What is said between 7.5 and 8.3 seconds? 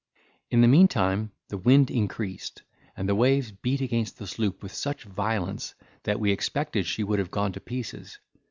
to pieces.